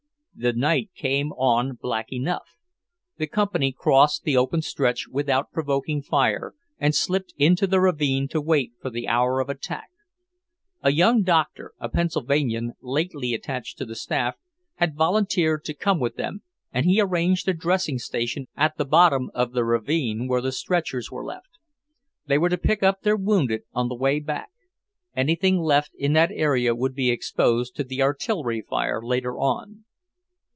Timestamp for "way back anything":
23.95-25.59